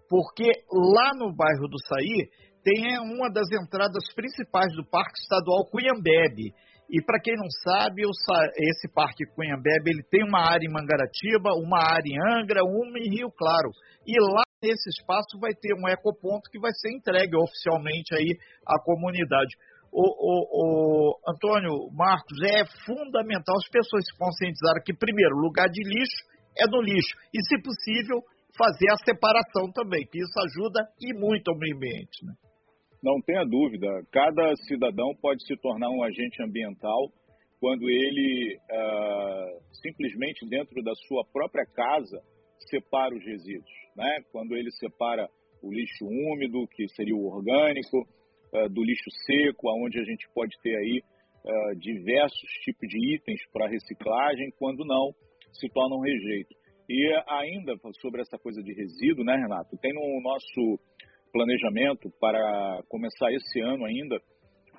porque 0.07 0.49
lá 0.71 1.11
no 1.15 1.35
bairro 1.35 1.67
do 1.67 1.77
SAI 1.88 2.29
tem 2.63 2.99
uma 2.99 3.29
das 3.31 3.47
entradas 3.51 4.03
principais 4.15 4.71
do 4.75 4.85
Parque 4.89 5.19
Estadual 5.19 5.65
Cunhambebe. 5.71 6.53
E 6.89 7.03
para 7.05 7.19
quem 7.21 7.35
não 7.35 7.49
sabe, 7.63 8.01
esse 8.01 8.91
Parque 8.93 9.25
Cunhambebe 9.35 9.91
ele 9.91 10.03
tem 10.09 10.23
uma 10.23 10.41
área 10.41 10.65
em 10.65 10.73
Mangaratiba, 10.73 11.53
uma 11.61 11.77
área 11.77 12.09
em 12.09 12.17
Angra, 12.17 12.63
uma 12.63 12.97
em 12.97 13.09
Rio 13.09 13.29
Claro. 13.31 13.69
E 14.05 14.13
lá 14.19 14.43
nesse 14.62 14.89
espaço 14.89 15.39
vai 15.39 15.54
ter 15.56 15.74
um 15.74 15.88
ecoponto 15.88 16.50
que 16.51 16.60
vai 16.60 16.72
ser 16.74 16.92
entregue 16.92 17.36
oficialmente 17.36 18.13
aí 18.16 18.38
à 18.68 18.80
comunidade. 18.84 19.56
O, 19.92 20.06
o, 20.06 20.36
o, 20.54 21.20
Antônio 21.28 21.89
Marcos, 21.94 22.38
é 22.44 22.63
fundamental 22.86 23.56
as 23.58 23.70
pessoas 23.70 24.06
se 24.06 24.16
conscientizarem 24.18 24.84
que, 24.84 24.94
primeiro, 24.94 25.36
lugar 25.36 25.68
de 25.70 25.82
lixo 25.82 26.24
é 26.58 26.68
no 26.70 26.82
lixo. 26.82 27.16
E, 27.34 27.39
se 27.42 27.58
possível, 27.63 28.22
fazer 28.56 28.92
a 28.92 28.98
separação 28.98 29.72
também, 29.74 30.06
que 30.06 30.20
isso 30.20 30.39
ajuda 30.46 30.88
e 31.01 31.13
muito 31.13 31.50
ao 31.50 31.58
meio 31.58 31.75
ambiente. 31.75 32.24
Né? 32.24 32.34
Não 33.01 33.20
tenha 33.25 33.44
dúvida, 33.46 33.88
cada 34.12 34.54
cidadão 34.68 35.16
pode 35.22 35.44
se 35.48 35.56
tornar 35.58 35.89
um 35.89 36.04
agente 36.04 36.44
ambiental 36.44 37.10
quando 37.60 37.89
ele, 37.89 38.58
uh, 38.58 39.75
simplesmente 39.82 40.48
dentro 40.48 40.84
da 40.84 40.94
sua 41.08 41.25
própria 41.34 41.66
casa, 41.66 42.22
separa 42.69 43.15
os 43.15 43.23
resíduos 43.23 43.79
né? 43.99 44.23
quando 44.31 44.55
ele 44.55 44.71
separa 44.71 45.27
o 45.61 45.71
lixo 45.71 46.05
úmido, 46.05 46.65
que 46.69 46.88
seria 46.95 47.15
o 47.15 47.25
orgânico, 47.25 48.07
uh, 48.53 48.69
do 48.69 48.81
lixo 48.81 49.11
seco, 49.25 49.69
onde 49.83 49.99
a 49.99 50.03
gente 50.03 50.25
pode 50.33 50.55
ter 50.63 50.75
aí 50.75 51.01
uh, 51.43 51.75
diversos 51.75 52.49
tipos 52.63 52.88
de 52.88 53.15
itens 53.15 53.41
para 53.51 53.67
reciclagem, 53.67 54.51
quando 54.57 54.85
não, 54.85 55.13
se 55.51 55.67
torna 55.69 55.97
um 55.97 56.01
rejeito. 56.01 56.55
E 56.88 57.23
ainda 57.27 57.75
sobre 58.01 58.21
essa 58.21 58.38
coisa 58.38 58.63
de 58.63 58.73
resíduo, 58.73 59.23
né, 59.23 59.35
Renato? 59.35 59.77
Tem 59.77 59.93
no 59.93 60.21
nosso 60.21 60.79
planejamento 61.31 62.09
para 62.19 62.81
começar 62.88 63.31
esse 63.31 63.59
ano 63.59 63.85
ainda 63.85 64.19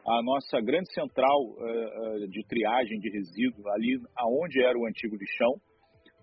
a 0.05 0.23
nossa 0.23 0.61
grande 0.61 0.93
central 0.95 1.39
uh, 1.43 2.29
de 2.29 2.43
triagem 2.47 2.99
de 2.99 3.11
resíduos 3.11 3.65
ali 3.67 4.01
aonde 4.17 4.63
era 4.63 4.77
o 4.77 4.87
antigo 4.87 5.15
lixão, 5.15 5.61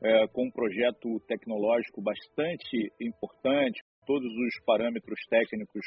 é, 0.02 0.28
com 0.28 0.46
um 0.46 0.52
projeto 0.52 1.20
tecnológico 1.28 2.02
bastante 2.02 2.92
importante, 3.02 3.82
todos 4.06 4.32
os 4.32 4.66
parâmetros 4.66 5.20
técnicos 5.30 5.86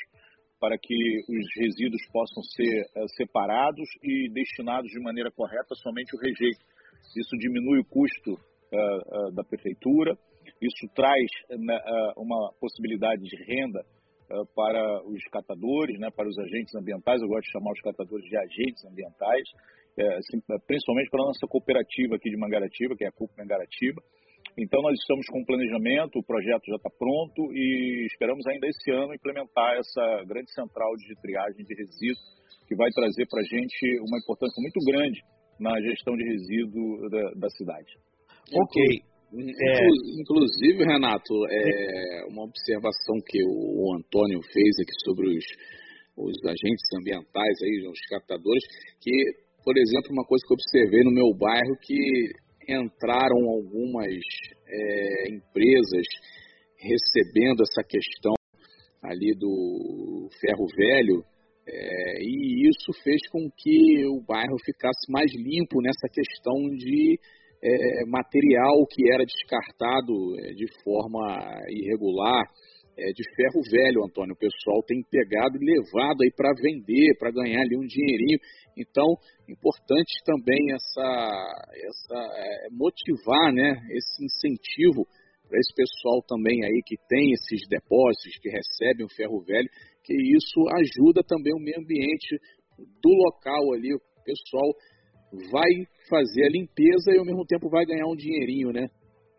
para 0.60 0.76
que 0.76 1.20
os 1.28 1.46
resíduos 1.56 2.02
possam 2.12 2.42
ser 2.42 2.84
é, 2.94 3.08
separados 3.16 3.88
e 4.02 4.28
destinados 4.30 4.90
de 4.90 5.00
maneira 5.00 5.30
correta 5.30 5.74
somente 5.74 6.14
o 6.14 6.20
rejeito. 6.20 6.60
Isso 7.16 7.36
diminui 7.38 7.80
o 7.80 7.84
custo 7.84 8.38
é, 8.72 8.76
é 8.76 9.32
da 9.32 9.42
prefeitura, 9.42 10.16
isso 10.60 10.86
traz 10.94 11.26
né, 11.48 11.74
é, 11.74 12.12
uma 12.16 12.52
possibilidade 12.60 13.22
de 13.22 13.36
renda 13.44 13.80
é, 14.30 14.34
para 14.54 15.02
os 15.04 15.22
catadores, 15.32 15.98
né, 15.98 16.10
para 16.10 16.28
os 16.28 16.38
agentes 16.38 16.74
ambientais, 16.74 17.22
eu 17.22 17.28
gosto 17.28 17.46
de 17.46 17.52
chamar 17.52 17.72
os 17.72 17.80
catadores 17.80 18.24
de 18.26 18.36
agentes 18.36 18.84
ambientais, 18.84 19.48
é, 19.98 20.16
assim, 20.16 20.40
principalmente 20.66 21.10
para 21.10 21.22
a 21.22 21.26
nossa 21.26 21.46
cooperativa 21.46 22.16
aqui 22.16 22.30
de 22.30 22.36
Mangaratiba, 22.36 22.96
que 22.96 23.04
é 23.04 23.08
a 23.08 23.12
CUP 23.12 23.30
Mangaratiba. 23.36 24.02
Então, 24.58 24.82
nós 24.82 24.98
estamos 24.98 25.26
com 25.26 25.40
um 25.40 25.44
planejamento, 25.44 26.18
o 26.18 26.24
projeto 26.24 26.64
já 26.66 26.76
está 26.76 26.90
pronto 26.98 27.52
e 27.52 28.06
esperamos 28.06 28.46
ainda 28.46 28.66
esse 28.66 28.90
ano 28.90 29.14
implementar 29.14 29.78
essa 29.78 30.24
grande 30.26 30.52
central 30.52 30.90
de 30.96 31.14
triagem 31.20 31.64
de 31.64 31.74
resíduos, 31.74 32.40
que 32.66 32.74
vai 32.74 32.90
trazer 32.90 33.26
para 33.28 33.40
a 33.40 33.44
gente 33.44 34.00
uma 34.00 34.18
importância 34.18 34.60
muito 34.60 34.80
grande 34.84 35.20
na 35.58 35.78
gestão 35.82 36.16
de 36.16 36.24
resíduo 36.24 37.08
da, 37.10 37.30
da 37.46 37.50
cidade. 37.50 37.92
Ok. 38.52 39.10
É... 39.32 40.20
Inclusive, 40.20 40.82
Renato, 40.84 41.34
é 41.48 42.24
uma 42.28 42.44
observação 42.44 43.16
que 43.24 43.38
o 43.44 43.94
Antônio 43.94 44.40
fez 44.42 44.74
aqui 44.82 44.94
sobre 45.04 45.28
os, 45.28 45.44
os 46.16 46.44
agentes 46.44 46.82
ambientais, 46.98 47.56
aí, 47.62 47.86
os 47.86 48.00
captadores, 48.08 48.64
que, 49.00 49.12
por 49.64 49.76
exemplo, 49.76 50.12
uma 50.12 50.24
coisa 50.24 50.44
que 50.46 50.52
eu 50.52 50.56
observei 50.56 51.04
no 51.04 51.12
meu 51.12 51.34
bairro, 51.34 51.76
que 51.80 52.32
entraram 52.68 53.48
algumas 53.48 54.14
é, 54.68 55.30
empresas 55.30 56.06
recebendo 56.78 57.62
essa 57.62 57.82
questão 57.82 58.34
ali 59.02 59.34
do 59.38 60.28
ferro 60.40 60.66
velho, 60.76 61.24
é, 61.66 62.22
e 62.22 62.68
isso 62.68 62.92
fez 63.02 63.20
com 63.30 63.48
que 63.56 64.04
o 64.06 64.20
bairro 64.26 64.56
ficasse 64.64 65.10
mais 65.10 65.30
limpo 65.34 65.80
nessa 65.82 66.08
questão 66.12 66.54
de 66.76 67.18
é, 67.62 68.06
material 68.06 68.86
que 68.90 69.10
era 69.10 69.24
descartado 69.24 70.38
é, 70.40 70.52
de 70.52 70.66
forma 70.82 71.62
irregular, 71.68 72.44
é, 73.00 73.12
de 73.12 73.24
ferro 73.34 73.60
velho, 73.70 74.04
Antônio. 74.04 74.34
O 74.34 74.38
pessoal 74.38 74.82
tem 74.86 75.02
pegado 75.10 75.56
e 75.56 75.64
levado 75.64 76.22
aí 76.22 76.30
para 76.30 76.52
vender, 76.60 77.16
para 77.18 77.32
ganhar 77.32 77.62
ali 77.62 77.76
um 77.76 77.86
dinheirinho. 77.86 78.38
Então, 78.76 79.06
importante 79.48 80.12
também 80.24 80.72
essa, 80.72 81.08
essa 81.72 82.18
é, 82.36 82.68
motivar, 82.70 83.52
né, 83.52 83.80
esse 83.90 84.24
incentivo 84.24 85.06
para 85.48 85.58
esse 85.58 85.74
pessoal 85.74 86.22
também 86.28 86.62
aí 86.62 86.80
que 86.86 86.96
tem 87.08 87.32
esses 87.32 87.66
depósitos, 87.68 88.38
que 88.40 88.48
recebem 88.48 89.04
o 89.04 89.14
ferro 89.16 89.42
velho, 89.42 89.68
que 90.04 90.14
isso 90.14 90.60
ajuda 90.78 91.22
também 91.26 91.52
o 91.52 91.58
meio 91.58 91.80
ambiente 91.80 92.38
do 93.02 93.10
local 93.10 93.74
ali, 93.74 93.92
o 93.92 94.00
pessoal 94.24 94.70
vai 95.50 95.70
fazer 96.08 96.44
a 96.44 96.50
limpeza 96.50 97.12
e 97.12 97.18
ao 97.18 97.24
mesmo 97.24 97.44
tempo 97.46 97.68
vai 97.68 97.84
ganhar 97.84 98.06
um 98.06 98.16
dinheirinho, 98.16 98.72
né? 98.72 98.88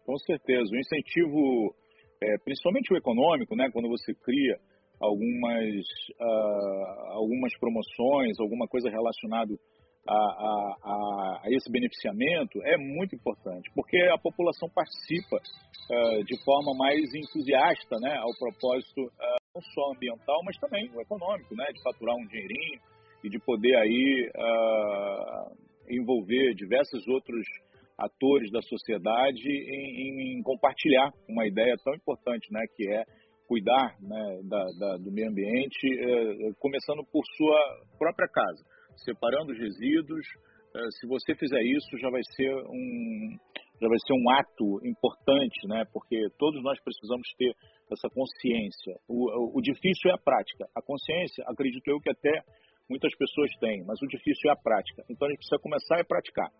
Com 0.05 0.17
certeza. 0.17 0.69
O 0.71 0.79
incentivo, 0.79 1.75
é, 2.23 2.37
principalmente 2.43 2.93
o 2.93 2.97
econômico, 2.97 3.55
né? 3.55 3.69
Quando 3.71 3.89
você 3.89 4.13
cria 4.13 4.57
algumas, 5.01 5.85
uh, 6.19 7.11
algumas 7.17 7.57
promoções, 7.57 8.39
alguma 8.39 8.67
coisa 8.67 8.89
relacionada 8.89 9.53
a, 10.07 10.13
a, 10.13 10.75
a, 10.83 11.41
esse 11.47 11.71
beneficiamento, 11.71 12.61
é 12.63 12.77
muito 12.77 13.15
importante, 13.15 13.69
porque 13.73 13.97
a 14.13 14.17
população 14.17 14.69
participa 14.69 15.37
uh, 15.37 16.23
de 16.23 16.43
forma 16.43 16.73
mais 16.75 17.13
entusiasta 17.13 17.97
né? 17.99 18.15
ao 18.17 18.31
propósito 18.37 19.01
uh, 19.01 19.41
não 19.55 19.61
só 19.73 19.91
ambiental, 19.91 20.41
mas 20.45 20.57
também 20.57 20.89
o 20.93 21.01
econômico, 21.01 21.55
né? 21.55 21.65
de 21.73 21.81
faturar 21.81 22.15
um 22.15 22.27
dinheirinho 22.27 22.79
e 23.23 23.29
de 23.29 23.39
poder 23.39 23.75
aí 23.75 24.31
envolver 25.89 26.55
diversos 26.55 27.07
outros 27.07 27.45
atores 28.01 28.51
da 28.51 28.61
sociedade 28.61 29.47
em, 29.47 30.39
em, 30.39 30.43
compartilhar 30.43 31.11
uma 31.29 31.45
ideia 31.45 31.75
tão 31.83 31.93
importante, 31.93 32.51
né, 32.51 32.61
que 32.75 32.89
é 32.89 33.03
cuidar 33.47 33.95
né, 34.01 34.39
da, 34.43 34.63
da, 34.79 34.97
do 34.97 35.11
meio 35.11 35.29
ambiente, 35.29 35.85
eh, 35.85 36.53
começando 36.57 37.03
por 37.11 37.21
sua 37.35 37.59
própria 37.99 38.27
casa, 38.29 38.63
separando 39.03 39.51
os 39.51 39.59
resíduos. 39.59 40.25
Eh, 40.73 40.91
se 40.99 41.05
você 41.05 41.35
fizer 41.35 41.61
isso, 41.61 41.97
já 41.99 42.09
vai 42.09 42.21
ser 42.35 42.53
um 42.55 43.37
já 43.81 43.87
vai 43.89 43.97
ser 44.05 44.13
um 44.13 44.29
ato 44.29 44.79
importante, 44.85 45.67
né? 45.67 45.83
Porque 45.91 46.15
todos 46.37 46.61
nós 46.61 46.79
precisamos 46.83 47.27
ter 47.35 47.51
essa 47.91 48.07
consciência. 48.13 48.93
O, 49.09 49.25
o, 49.25 49.57
o 49.57 49.61
difícil 49.61 50.11
é 50.11 50.13
a 50.13 50.21
prática. 50.21 50.69
A 50.75 50.81
consciência, 50.83 51.43
acredito 51.47 51.81
eu 51.87 51.99
que 51.99 52.11
até 52.11 52.43
muitas 52.87 53.11
pessoas 53.17 53.49
têm, 53.59 53.83
mas 53.83 53.99
o 54.01 54.07
difícil 54.07 54.49
é 54.49 54.53
a 54.53 54.55
prática. 54.55 55.03
Então 55.09 55.27
a 55.27 55.31
gente 55.31 55.39
precisa 55.39 55.59
começar 55.59 55.99
a 55.99 56.05
praticar. 56.05 56.51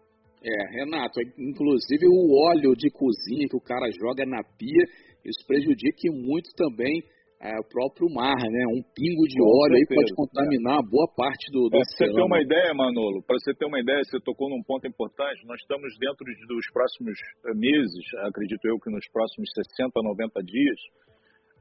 É, 0.43 0.79
Renato, 0.79 1.19
é, 1.19 1.23
inclusive 1.37 2.07
o 2.07 2.33
óleo 2.49 2.75
de 2.75 2.89
cozinha 2.89 3.47
que 3.47 3.55
o 3.55 3.61
cara 3.61 3.91
joga 3.91 4.25
na 4.25 4.41
pia, 4.43 4.85
isso 5.23 5.45
prejudica 5.45 6.09
muito 6.11 6.49
também 6.55 7.03
é, 7.41 7.57
o 7.57 7.65
próprio 7.65 8.09
mar, 8.09 8.37
né? 8.37 8.65
Um 8.69 8.81
pingo 8.93 9.25
de 9.25 9.37
Com 9.37 9.49
óleo 9.49 9.73
certeza, 9.73 9.89
aí 9.89 9.97
pode 9.97 10.13
contaminar 10.13 10.77
é. 10.77 10.85
boa 10.85 11.07
parte 11.09 11.45
do, 11.51 11.69
do 11.69 11.77
é, 11.77 11.81
Você 11.85 12.05
ter 12.05 12.21
uma 12.21 12.41
ideia, 12.41 12.73
Manolo, 12.73 13.21
para 13.25 13.37
você 13.37 13.53
ter 13.53 13.65
uma 13.65 13.79
ideia, 13.79 14.01
você 14.03 14.19
tocou 14.21 14.49
num 14.49 14.61
ponto 14.61 14.85
importante, 14.87 15.45
nós 15.45 15.59
estamos 15.61 15.89
dentro 15.97 16.25
dos 16.25 16.65
próximos 16.71 17.17
eh, 17.45 17.53
meses, 17.55 18.05
acredito 18.29 18.61
eu 18.65 18.79
que 18.79 18.91
nos 18.91 19.05
próximos 19.09 19.49
60, 19.53 19.89
90 19.93 20.43
dias, 20.43 20.79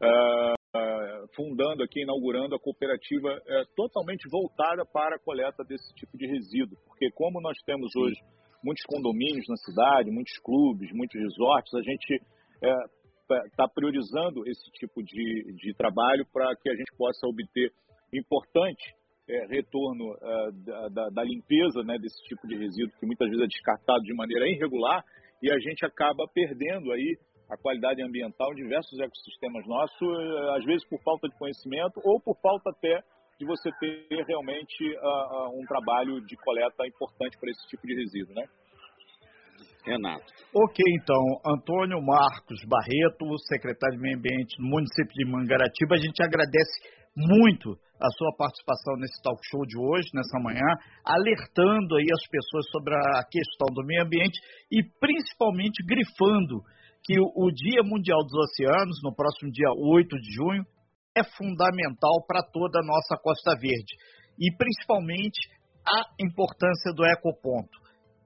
uh, 0.04 0.52
uh, 0.76 1.28
fundando 1.34 1.82
aqui, 1.82 2.02
inaugurando 2.02 2.54
a 2.54 2.60
cooperativa 2.60 3.40
uh, 3.40 3.64
totalmente 3.74 4.28
voltada 4.28 4.84
para 4.84 5.16
a 5.16 5.18
coleta 5.18 5.64
desse 5.64 5.94
tipo 5.94 6.16
de 6.16 6.26
resíduo. 6.26 6.76
Porque 6.86 7.10
como 7.12 7.40
nós 7.40 7.56
temos 7.64 7.88
hoje 7.96 8.20
muitos 8.62 8.84
condomínios 8.84 9.46
na 9.48 9.56
cidade, 9.56 10.10
muitos 10.10 10.36
clubes, 10.38 10.90
muitos 10.92 11.20
resorts, 11.20 11.74
a 11.74 11.82
gente 11.82 12.22
está 13.46 13.64
é, 13.64 13.74
priorizando 13.74 14.46
esse 14.46 14.70
tipo 14.72 15.02
de, 15.02 15.54
de 15.56 15.74
trabalho 15.74 16.26
para 16.32 16.54
que 16.56 16.68
a 16.68 16.74
gente 16.74 16.92
possa 16.96 17.26
obter 17.26 17.72
importante 18.12 18.94
é, 19.28 19.46
retorno 19.46 20.14
é, 20.20 20.88
da, 20.90 21.08
da, 21.10 21.24
limpeza 21.24 21.82
né, 21.84 21.96
desse 21.98 22.20
tipo 22.24 22.46
de 22.48 22.56
resíduo 22.56 22.92
que 22.98 23.06
muitas 23.06 23.28
vezes 23.28 23.44
é 23.44 23.46
descartado 23.46 24.02
de 24.02 24.14
maneira 24.14 24.48
irregular 24.48 25.04
e 25.42 25.50
a 25.50 25.58
gente 25.58 25.86
acaba 25.86 26.26
perdendo 26.34 26.90
aí 26.92 27.16
a 27.48 27.56
qualidade 27.56 28.02
ambiental 28.02 28.52
em 28.52 28.56
diversos 28.56 28.98
ecossistemas 28.98 29.66
nossos, 29.66 30.00
eh, 30.00 30.56
às 30.56 30.64
vezes 30.64 30.86
por 30.88 31.00
falta 31.02 31.28
de 31.28 31.36
conhecimento 31.36 32.00
ou 32.04 32.20
por 32.20 32.36
falta 32.40 32.70
até 32.70 33.02
de 33.40 33.46
você 33.46 33.70
ter 33.80 34.22
realmente 34.28 34.84
uh, 34.84 35.48
um 35.56 35.64
trabalho 35.64 36.20
de 36.20 36.36
coleta 36.36 36.86
importante 36.86 37.38
para 37.40 37.48
esse 37.48 37.66
tipo 37.68 37.86
de 37.86 37.94
resíduo, 37.96 38.34
né? 38.34 38.44
Renato. 39.82 40.28
Ok, 40.54 40.84
então, 41.00 41.24
Antônio 41.46 41.96
Marcos 42.04 42.60
Barreto, 42.68 43.24
secretário 43.48 43.96
de 43.96 44.02
Meio 44.02 44.18
Ambiente 44.18 44.60
do 44.60 44.68
município 44.68 45.14
de 45.16 45.24
Mangaratiba, 45.24 45.94
a 45.94 45.98
gente 45.98 46.22
agradece 46.22 46.68
muito 47.16 47.80
a 47.96 48.08
sua 48.12 48.36
participação 48.36 48.96
nesse 49.00 49.16
talk 49.22 49.40
show 49.48 49.64
de 49.64 49.78
hoje, 49.80 50.08
nessa 50.12 50.38
manhã, 50.38 50.68
alertando 51.02 51.96
aí 51.96 52.08
as 52.12 52.28
pessoas 52.28 52.68
sobre 52.68 52.92
a 52.92 53.24
questão 53.24 53.72
do 53.72 53.86
meio 53.86 54.04
ambiente 54.04 54.38
e 54.70 54.84
principalmente 55.00 55.82
grifando 55.84 56.60
que 57.02 57.16
o 57.18 57.50
Dia 57.50 57.82
Mundial 57.82 58.20
dos 58.20 58.36
Oceanos, 58.36 59.00
no 59.02 59.16
próximo 59.16 59.50
dia 59.50 59.72
8 59.72 60.14
de 60.20 60.30
junho, 60.36 60.64
é 61.16 61.24
fundamental 61.24 62.24
para 62.26 62.42
toda 62.42 62.80
a 62.80 62.86
nossa 62.86 63.16
Costa 63.22 63.54
Verde 63.58 63.94
e 64.38 64.54
principalmente 64.56 65.48
a 65.86 66.02
importância 66.20 66.92
do 66.94 67.04
ecoponto. 67.04 67.78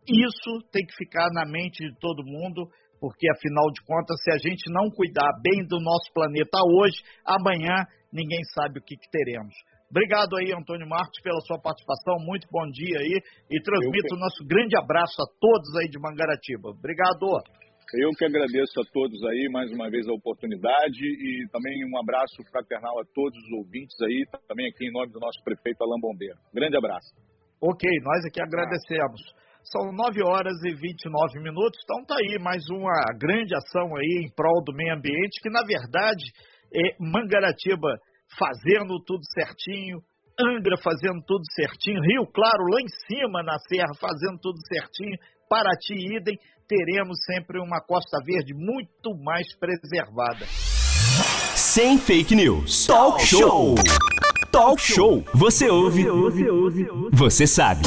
Isso 0.07 0.69
tem 0.71 0.85
que 0.85 0.95
ficar 0.95 1.29
na 1.33 1.47
mente 1.47 1.83
de 1.83 1.99
todo 1.99 2.27
mundo, 2.27 2.69
porque 3.01 3.27
afinal 3.31 3.71
de 3.73 3.81
contas, 3.85 4.17
se 4.23 4.31
a 4.33 4.39
gente 4.39 4.71
não 4.71 4.91
cuidar 4.91 5.33
bem 5.43 5.67
do 5.67 5.81
nosso 5.81 6.13
planeta 6.13 6.59
hoje, 6.77 7.01
amanhã 7.25 7.87
ninguém 8.13 8.45
sabe 8.55 8.79
o 8.79 8.83
que, 8.83 8.97
que 8.97 9.11
teremos. 9.11 9.55
Obrigado 9.91 10.37
aí, 10.37 10.53
Antônio 10.53 10.89
Marcos, 10.89 11.21
pela 11.23 11.41
sua 11.47 11.59
participação. 11.59 12.17
Muito 12.19 12.49
bom 12.51 12.67
dia 12.71 12.99
aí 12.99 13.21
e 13.51 13.63
transmito 13.63 14.15
o 14.15 14.19
nosso 14.19 14.45
grande 14.45 14.77
abraço 14.77 15.23
a 15.23 15.27
todos 15.41 15.77
aí 15.81 15.89
de 15.89 15.99
Mangaratiba. 15.99 16.71
Obrigado. 16.71 17.41
Eu 17.93 18.11
que 18.17 18.25
agradeço 18.25 18.81
a 18.81 18.85
todos 18.93 19.23
aí 19.25 19.49
mais 19.53 19.71
uma 19.71 19.91
vez 19.91 20.09
a 20.09 20.13
oportunidade 20.13 21.05
e 21.05 21.47
também 21.53 21.85
um 21.85 21.99
abraço 21.99 22.43
fraternal 22.51 22.99
a 22.99 23.05
todos 23.15 23.37
os 23.37 23.53
ouvintes 23.59 23.95
aí, 24.01 24.25
também 24.49 24.69
aqui 24.69 24.87
em 24.89 24.93
nome 24.93 25.13
do 25.13 25.21
nosso 25.21 25.43
prefeito 25.45 25.83
Alain 25.85 26.01
Bombeiro. 26.01 26.39
Grande 26.53 26.77
abraço. 26.77 27.13
Ok, 27.61 27.85
nós 28.03 28.25
aqui 28.25 28.41
agradecemos. 28.41 29.21
São 29.65 29.93
9 29.93 30.23
horas 30.25 30.57
e 30.65 30.75
29 30.75 31.41
minutos, 31.41 31.81
então 31.85 32.05
tá 32.05 32.17
aí 32.17 32.39
mais 32.41 32.69
uma 32.69 32.93
grande 33.19 33.55
ação 33.55 33.97
aí 33.97 34.27
em 34.27 34.35
prol 34.35 34.63
do 34.65 34.75
meio 34.75 34.95
ambiente, 34.95 35.41
que 35.41 35.51
na 35.51 35.63
verdade 35.63 36.25
é 36.75 36.97
Mangaratiba 37.01 37.97
fazendo 38.39 38.99
tudo 39.07 39.23
certinho, 39.33 40.01
Angra 40.39 40.77
fazendo 40.83 41.23
tudo 41.25 41.45
certinho, 41.55 42.03
Rio 42.03 42.27
Claro 42.27 42.65
lá 42.75 42.81
em 42.81 42.91
cima 43.07 43.43
na 43.43 43.57
serra 43.71 43.95
fazendo 44.01 44.39
tudo 44.43 44.59
certinho, 44.67 45.17
Paraty 45.49 46.17
idem, 46.17 46.39
teremos 46.67 47.19
sempre 47.25 47.59
uma 47.61 47.81
Costa 47.81 48.19
Verde 48.25 48.55
muito 48.55 49.17
mais 49.23 49.55
preservada. 49.57 50.47
Sem 51.55 51.99
fake 51.99 52.35
news. 52.35 52.87
Talk 52.87 53.25
show. 53.25 53.75
Talk 54.51 54.81
show. 54.81 55.25
Você 55.35 55.69
ouve. 55.69 56.05
Você 56.05 56.51
ouve. 56.51 56.87
Você 57.13 57.47
sabe. 57.47 57.83